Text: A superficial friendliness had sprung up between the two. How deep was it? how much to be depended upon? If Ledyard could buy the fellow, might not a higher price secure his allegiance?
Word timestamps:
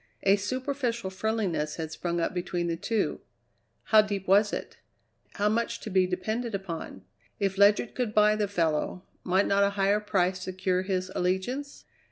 A 0.23 0.35
superficial 0.35 1.11
friendliness 1.11 1.75
had 1.75 1.91
sprung 1.91 2.19
up 2.19 2.33
between 2.33 2.65
the 2.65 2.75
two. 2.75 3.21
How 3.83 4.01
deep 4.01 4.27
was 4.27 4.51
it? 4.51 4.77
how 5.33 5.47
much 5.47 5.79
to 5.81 5.91
be 5.91 6.07
depended 6.07 6.55
upon? 6.55 7.03
If 7.39 7.55
Ledyard 7.59 7.93
could 7.93 8.11
buy 8.15 8.35
the 8.35 8.47
fellow, 8.47 9.03
might 9.23 9.45
not 9.45 9.63
a 9.63 9.69
higher 9.77 9.99
price 9.99 10.41
secure 10.41 10.81
his 10.81 11.11
allegiance? 11.13 11.85